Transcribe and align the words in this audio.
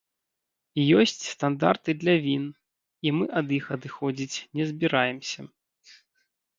Ёсць 1.01 1.21
стандарты 1.33 1.91
для 2.05 2.15
він, 2.27 2.43
і 3.09 3.13
мы 3.21 3.25
ад 3.43 3.47
іх 3.61 3.65
адыходзіць 3.79 4.37
не 4.59 4.63
збіраемся. 4.75 5.51